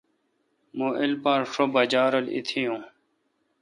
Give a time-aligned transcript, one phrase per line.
[0.77, 2.81] مہ ایلپار شو بجا رل اتییون